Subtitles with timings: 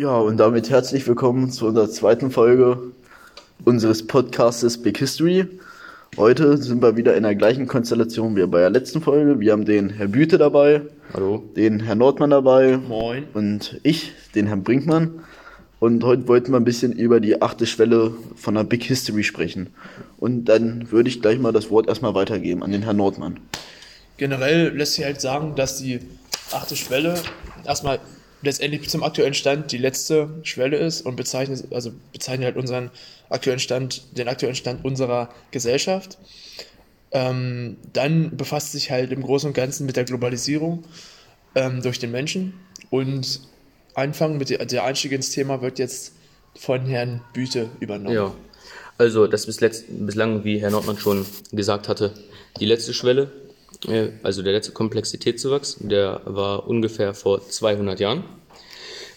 [0.00, 2.78] Ja, und damit herzlich willkommen zu unserer zweiten Folge
[3.66, 5.44] unseres Podcastes Big History.
[6.16, 9.40] Heute sind wir wieder in der gleichen Konstellation wie bei der letzten Folge.
[9.40, 10.80] Wir haben den Herr Büte dabei,
[11.12, 11.44] Hallo.
[11.54, 13.24] den Herr Nordmann dabei Moin.
[13.34, 15.22] und ich, den Herrn Brinkmann.
[15.80, 19.74] Und heute wollten wir ein bisschen über die achte Schwelle von der Big History sprechen.
[20.16, 23.38] Und dann würde ich gleich mal das Wort erstmal weitergeben an den Herrn Nordmann.
[24.16, 26.00] Generell lässt sich halt sagen, dass die
[26.52, 27.16] achte Schwelle
[27.66, 27.98] erstmal
[28.42, 32.90] letztendlich zum aktuellen Stand die letzte Schwelle ist und bezeichnet, also bezeichnet halt unseren
[33.28, 36.18] aktuellen Stand, den aktuellen Stand unserer Gesellschaft.
[37.12, 40.84] Ähm, dann befasst sich halt im Großen und Ganzen mit der Globalisierung
[41.54, 42.54] ähm, durch den Menschen
[42.90, 43.40] und
[43.94, 46.12] Anfang mit der, der Einstieg ins Thema wird jetzt
[46.56, 48.14] von Herrn Büte übernommen.
[48.14, 48.34] Ja.
[48.98, 52.12] Also, das letzt, bislang, wie Herr Nordmann schon gesagt hatte,
[52.60, 53.32] die letzte Schwelle,
[54.22, 58.24] also der letzte Komplexitätszuwachs, der war ungefähr vor 200 Jahren.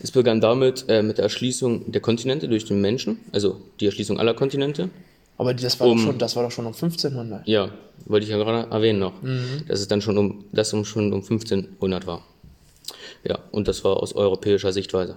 [0.01, 4.19] Es begann damit äh, mit der Erschließung der Kontinente durch den Menschen, also die Erschließung
[4.19, 4.89] aller Kontinente.
[5.37, 7.47] Aber das war, Um- doch schon, das war doch schon um 1500.
[7.47, 7.71] Ja,
[8.05, 9.13] wollte ich ja gerade erwähnen noch,
[9.67, 12.23] dass es dann schon um, das um, schon um 1500 war.
[13.23, 15.15] Ja, und das war aus europäischer Sichtweise.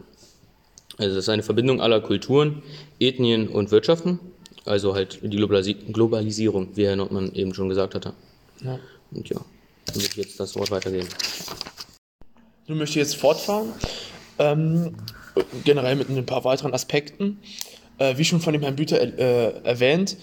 [0.98, 2.62] Also das ist eine Verbindung aller Kulturen,
[3.00, 4.19] Ethnien und Wirtschaften,
[4.64, 8.12] also halt die Globalisi Globalisierung, wie Herr Nordmann eben schon gesagt hatte.
[8.64, 8.78] Ja.
[9.17, 9.41] Und ja,
[9.86, 11.09] dann würde ich jetzt das Wort weitergeben.
[12.67, 13.72] Nun möchte ich jetzt fortfahren,
[14.39, 14.95] ähm,
[15.64, 17.39] generell mit ein paar weiteren Aspekten.
[17.98, 20.17] Äh, wie schon von dem Herrn Büter äh, erwähnt,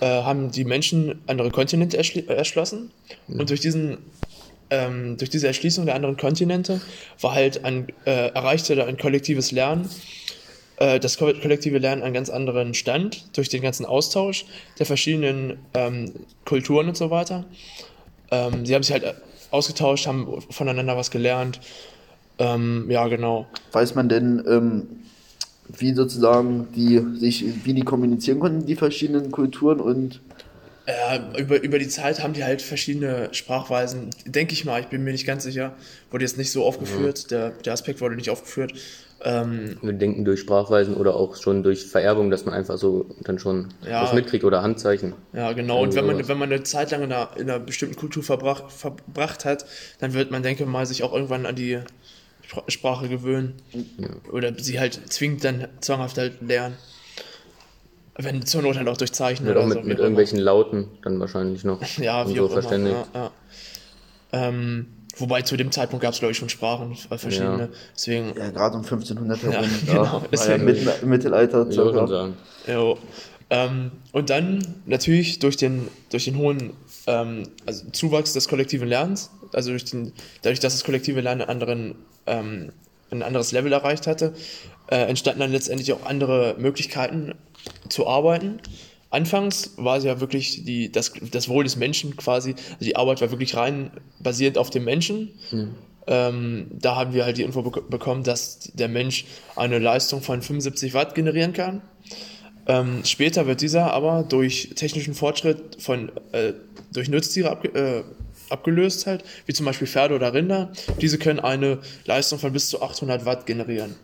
[0.00, 2.92] äh, haben die Menschen andere Kontinente erschli erschlossen.
[3.26, 3.98] Und durch, diesen,
[4.70, 6.80] ähm, durch diese Erschließung der anderen Kontinente
[7.20, 9.88] war halt ein, äh, erreichte da ein kollektives Lernen,
[10.76, 14.44] äh, das ko kollektive Lernen einen ganz anderen Stand durch den ganzen Austausch
[14.78, 16.12] der verschiedenen ähm,
[16.44, 17.44] Kulturen und so weiter.
[18.30, 19.14] Ähm, sie haben sich halt
[19.50, 21.60] ausgetauscht, haben voneinander was gelernt.
[22.38, 23.46] Ähm, ja, genau.
[23.72, 24.86] Weiß man denn, ähm,
[25.68, 30.20] wie sozusagen die sich, wie die kommunizieren konnten, die verschiedenen Kulturen und
[30.86, 35.04] Äh, über, über die Zeit haben die halt verschiedene Sprachweisen, denke ich mal, ich bin
[35.04, 35.74] mir nicht ganz sicher,
[36.10, 38.72] wurde jetzt nicht so aufgeführt, der, der Aspekt wurde nicht aufgeführt.
[39.22, 43.38] Ähm, Wir denken durch Sprachweisen oder auch schon durch Vererbung, dass man einfach so dann
[43.38, 44.02] schon Ja.
[44.02, 45.12] was mitkriegt oder Handzeichen.
[45.34, 45.82] ja, genau.
[45.82, 48.72] Und wenn man, wenn man eine Zeit lang in einer, in einer bestimmten Kultur verbracht,
[48.72, 49.66] verbracht hat,
[49.98, 51.78] dann wird man, denke ich mal, sich auch irgendwann an die
[52.48, 53.54] Spra- Sprache gewöhnen.
[54.32, 56.76] Oder sie halt zwingend dann zwanghaft halt lernen.
[58.22, 59.82] Wenn zur Not halt auch durch Zeichen Wird oder auch mit, so.
[59.84, 60.00] mit immer.
[60.00, 61.80] irgendwelchen Lauten dann wahrscheinlich noch.
[61.98, 62.62] Ja, wie so auch immer.
[62.62, 62.96] verständigt.
[63.14, 63.30] Ja, ja.
[64.32, 64.86] Ähm,
[65.16, 67.62] wobei zu dem Zeitpunkt gab es, glaube ich, schon Sprachen, verschiedene.
[67.64, 67.68] Ja.
[67.94, 72.06] Deswegen, ja, gerade um 1500 Ja, herum, genau, ja deswegen- mitten, Mittelalter Ich würde schon
[72.06, 72.06] circa.
[72.06, 72.36] sagen.
[72.66, 72.98] jo.
[73.52, 76.70] Ähm, und dann natürlich durch den, durch den hohen
[77.08, 81.96] ähm, also Zuwachs des kollektiven Lernens, also durch den, dadurch, dass das kollektive Lernen anderen,
[82.26, 82.70] ähm,
[83.10, 84.34] ein anderes Level erreicht hatte,
[84.86, 87.34] äh, entstanden dann letztendlich auch andere Möglichkeiten
[87.88, 88.60] zu arbeiten.
[89.10, 93.20] Anfangs war es ja wirklich die, das, das Wohl des Menschen quasi, also die Arbeit
[93.20, 93.90] war wirklich rein
[94.20, 95.32] basierend auf dem Menschen.
[96.06, 99.26] Ähm, da haben wir halt die Info bek bekommen, dass der Mensch
[99.56, 101.82] eine Leistung von 75 Watt generieren kann.
[102.66, 106.52] Ähm, später wird dieser aber durch technischen Fortschritt von, äh,
[106.92, 108.04] durch Nutztiere abge äh,
[108.48, 110.72] abgelöst, halt, wie zum Beispiel Pferde oder Rinder.
[111.00, 113.94] Diese können eine Leistung von bis zu 800 Watt generieren.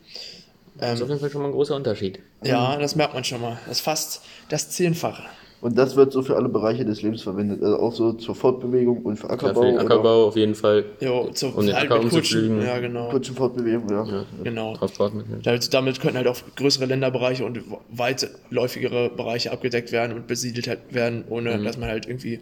[0.79, 2.21] Das ist auf jeden Fall schon mal ein großer Unterschied.
[2.45, 3.59] Ja, das merkt man schon mal.
[3.67, 5.23] Das ist fast das Zehnfache.
[5.63, 8.99] Und das wird so für alle Bereiche des Lebens verwendet, also auch so zur Fortbewegung
[9.03, 10.85] und für Ackerbau, für den Ackerbau auf jeden Fall.
[11.01, 12.59] Jo, zu, Um den halt Acker umzupflügen.
[12.63, 13.09] Ja, oder genau.
[13.09, 14.05] Kutschenfortbewegung, ja.
[14.05, 14.25] Ja.
[14.45, 14.77] genau.
[14.77, 15.41] Transportmittel.
[15.43, 17.61] Damit, damit können halt auch größere Länderbereiche und
[17.91, 22.41] weitläufigere Bereiche abgedeckt werden und besiedelt halt werden, ohne dass man halt irgendwie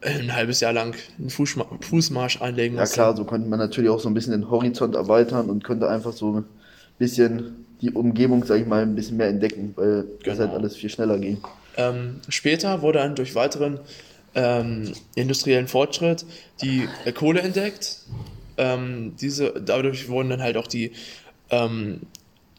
[0.00, 2.92] ein halbes Jahr lang einen Fußma Fußmarsch einlegen Ja muss.
[2.92, 6.12] klar, so konnte man natürlich auch so ein bisschen den Horizont erweitern und könnte einfach
[6.12, 6.44] so
[6.98, 10.38] bisschen die Umgebung, sag ich mal, ein bisschen mehr entdecken, weil das Genau.
[10.38, 11.38] halt alles viel schneller ging.
[11.76, 13.78] Ähm, später wurde dann durch weiteren
[14.34, 16.24] ähm, industriellen Fortschritt
[16.60, 17.98] die äh, Kohle entdeckt.
[18.56, 20.92] Ähm, diese, dadurch wurden dann halt auch die
[21.50, 22.00] ähm,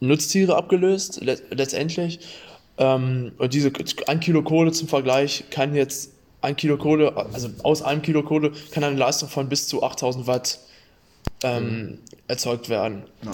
[0.00, 2.20] Nutztiere abgelöst, le letztendlich.
[2.78, 3.70] Ähm, und diese
[4.06, 8.52] ein Kilo Kohle zum Vergleich kann jetzt ein Kilo Kohle, also aus einem Kilo Kohle
[8.70, 10.58] kann eine Leistung von bis zu 8000 Watt
[11.42, 11.98] ähm,
[12.28, 13.02] erzeugt werden.
[13.22, 13.30] Ja.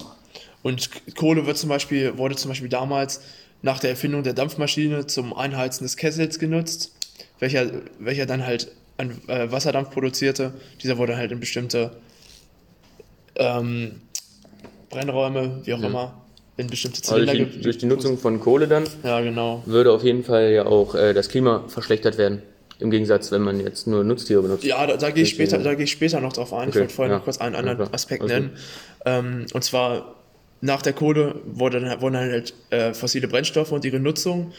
[0.66, 3.20] Und Kohle wird zum Beispiel, wurde zum Beispiel damals
[3.62, 6.90] nach der Erfindung der Dampfmaschine zum Einheizen des Kessels genutzt,
[7.38, 7.70] welcher,
[8.00, 10.54] welcher dann halt an äh, Wasserdampf produzierte.
[10.82, 11.92] Dieser wurde halt in bestimmte
[13.36, 14.00] ähm,
[14.90, 16.14] Brennräume, wie auch immer,
[16.56, 19.62] in bestimmte Aber Zylinder durch die, durch die Nutzung von Kohle dann Ja, genau.
[19.66, 22.42] würde auf jeden Fall ja auch äh, das Klima verschlechtert werden.
[22.80, 24.64] Im Gegensatz, wenn man jetzt nur Nutztiere benutzt.
[24.64, 26.70] Ja, da, da gehe ich später, da gehe ich später noch drauf ein.
[26.70, 27.18] Ich Okay, wollte vorher ja.
[27.18, 27.88] noch kurz einen Ja, anderen klar.
[27.94, 28.50] Aspekt Alles nennen.
[29.04, 30.16] Ähm, und zwar
[30.60, 34.52] nach der Kohle wurde wurden dann halt äh, fossile Brennstoffe und ihre Nutzung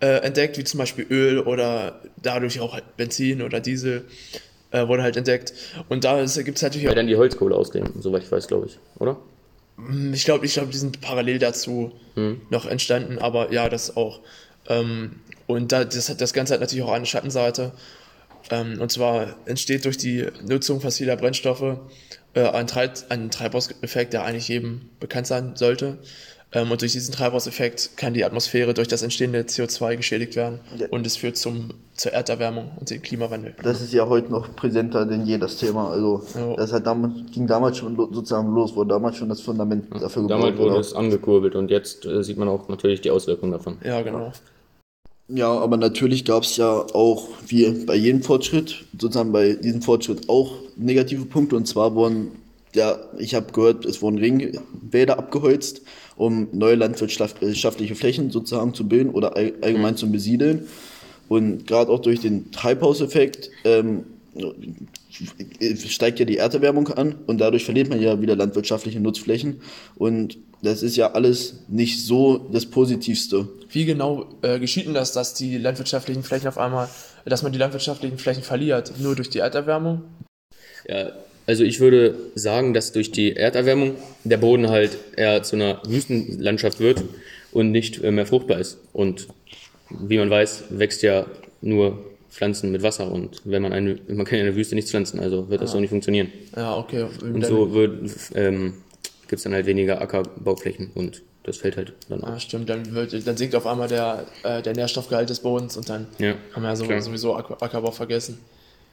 [0.00, 4.04] äh, entdeckt, wie zum Beispiel Öl oder dadurch auch halt Benzin oder Diesel
[4.70, 5.52] äh, wurde halt entdeckt.
[5.88, 8.66] Und da gibt es natürlich Weil auch, dann die Holzkohle ausgehen, soweit ich weiß, glaube
[8.66, 9.18] ich, oder?
[10.12, 11.92] ich glaube, ich glaube, die sind parallel dazu
[12.48, 14.20] noch entstanden, aber ja, das auch.
[14.68, 15.16] Ähm,
[15.46, 17.72] und da, das, das Ganze hat natürlich auch eine Schattenseite.
[18.50, 21.78] Ähm, und zwar entsteht durch die Nutzung fossiler Brennstoffe
[22.34, 25.98] äh, ein, Treib ein Treibhauseffekt, der eigentlich jedem bekannt sein sollte.
[26.52, 30.86] Ähm, und durch diesen Treibhauseffekt kann die Atmosphäre durch das entstehende CO2 geschädigt werden Ja.
[30.90, 33.54] und es führt zum, zur Erderwärmung und dem Klimawandel.
[33.62, 35.90] Das ist ja heute noch präsenter denn je, das Thema.
[35.90, 36.54] Also, Ja.
[36.56, 40.28] das hat damals, ging damals schon lo- sozusagen los, wurde damals schon das Fundament dafür
[40.28, 40.58] Damals gebaut.
[40.60, 40.80] wurde oder?
[40.80, 43.78] es angekurbelt und jetzt äh, sieht man auch natürlich die Auswirkungen davon.
[43.82, 44.26] Ja, genau.
[44.26, 44.32] Ja,
[45.28, 50.56] aber natürlich gab es ja auch, wie bei jedem Fortschritt, sozusagen bei diesem Fortschritt auch
[50.76, 51.56] negative Punkte.
[51.56, 52.32] Und zwar wurden,
[52.74, 55.82] ja, ich habe gehört, es wurden Regenwälder abgeholzt,
[56.16, 60.66] um neue landwirtschaftliche Flächen sozusagen zu bilden oder all, allgemein zu besiedeln.
[61.28, 64.04] Und gerade auch durch den Treibhauseffekt ähm,
[65.86, 69.60] steigt ja die Erderwärmung an und dadurch verliert man ja wieder landwirtschaftliche Nutzflächen.
[69.96, 73.48] Und das ist ja alles nicht so das Positivste.
[73.70, 76.88] Wie genau äh, geschieht denn das, dass die landwirtschaftlichen Flächen auf einmal,
[77.24, 78.92] dass man die landwirtschaftlichen Flächen verliert?
[78.98, 80.02] Nur durch die Erderwärmung?
[80.88, 81.12] Ja,
[81.46, 86.80] also ich würde sagen, dass durch die Erderwärmung der Boden halt eher zu einer Wüstenlandschaft
[86.80, 87.04] wird
[87.52, 88.78] und nicht äh, mehr fruchtbar ist.
[88.92, 89.28] Und
[89.90, 91.26] wie man weiß, wächst ja
[91.60, 94.90] nur Pflanzen mit Wasser und wenn man eine, man kann ja in der Wüste nichts
[94.90, 96.32] pflanzen, also wird das so nicht funktionieren.
[96.56, 97.06] Ja, okay.
[97.22, 98.74] Und so wird, ähm,
[99.28, 102.42] gibt es dann halt weniger Ackerbauflächen und das fällt halt dann Ah, aus.
[102.42, 106.06] stimmt, dann, wird, dann sinkt auf einmal der, äh, der Nährstoffgehalt des Bodens und dann
[106.18, 108.38] Ja, kann man ja so, sowieso Acker- Ackerbau vergessen.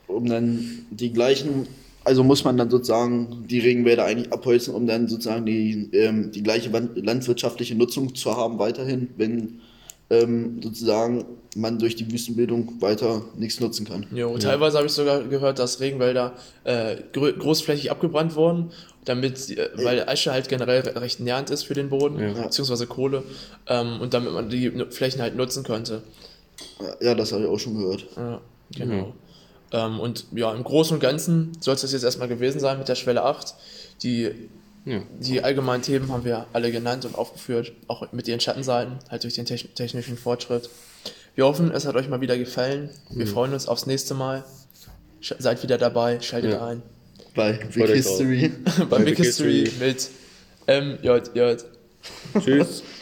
[0.07, 1.67] um dann die gleichen,
[2.03, 6.43] also muss man dann sozusagen die Regenwälder eigentlich abholzen, um dann sozusagen die, ähm, die
[6.43, 9.61] gleiche landwirtschaftliche Nutzung zu haben weiterhin, wenn
[10.11, 11.25] ähm, sozusagen
[11.55, 14.05] man durch die Wüstenbildung weiter nichts nutzen kann.
[14.13, 18.71] Jo, teilweise habe ich sogar gehört, dass Regenwälder äh, grö großflächig abgebrannt wurden,
[19.05, 22.43] damit, äh, weil Asche halt generell re- recht nährend ist für den Boden, Ja.
[22.43, 23.23] beziehungsweise Kohle,
[23.67, 26.03] ähm, und damit man die Flächen halt nutzen könnte.
[27.01, 28.05] Ja, das habe ich auch schon gehört.
[28.15, 28.41] Ja,
[28.77, 29.13] genau.
[29.73, 32.87] Ähm, und ja, im Großen und Ganzen soll es das jetzt erstmal gewesen sein mit
[32.87, 33.55] der Schwelle 8.
[34.03, 34.29] Die,
[34.85, 35.01] Ja.
[35.19, 39.35] die allgemeinen Themen haben wir alle genannt und aufgeführt, auch mit ihren Schattenseiten, halt durch
[39.35, 40.69] den techn- technischen Fortschritt.
[41.35, 42.89] Wir hoffen, es hat euch mal wieder gefallen.
[43.11, 44.43] Wir freuen uns aufs nächste Mal.
[45.21, 46.65] Sch seid wieder dabei, schaltet Ja.
[46.67, 46.81] ein.
[47.35, 48.51] Bei Big History.
[48.89, 49.71] Bei Big History.
[49.79, 50.09] mit
[50.67, 51.57] MJJ.
[52.43, 52.83] Tschüss.